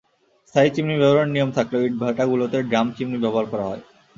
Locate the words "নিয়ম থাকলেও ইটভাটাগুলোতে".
1.33-2.57